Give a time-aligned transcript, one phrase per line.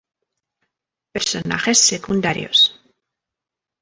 [1.15, 2.59] Personajes secundarios.